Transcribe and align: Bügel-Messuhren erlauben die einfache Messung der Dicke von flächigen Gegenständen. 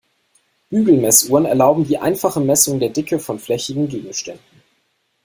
Bügel-Messuhren 0.71 1.45
erlauben 1.45 1.83
die 1.85 1.99
einfache 1.99 2.39
Messung 2.39 2.79
der 2.79 2.89
Dicke 2.89 3.19
von 3.19 3.37
flächigen 3.37 3.87
Gegenständen. 3.87 4.43